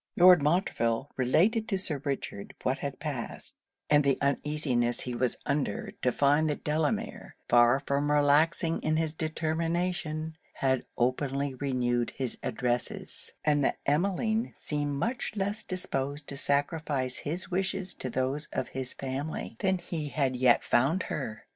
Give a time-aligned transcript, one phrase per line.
[0.17, 3.55] Lord Montreville related to Sir Richard what had passed,
[3.87, 9.13] and the uneasiness he was under to find that Delamere, far from relaxing in his
[9.13, 17.17] determination, had openly renewed his addresses; and that Emmeline seemed much less disposed to sacrifice
[17.17, 21.45] his wishes to those of his family, than he had yet found her.